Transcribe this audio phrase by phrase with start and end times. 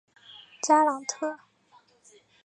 [0.63, 1.39] 加朗特。